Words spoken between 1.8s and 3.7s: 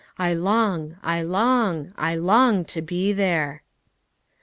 I long to be there."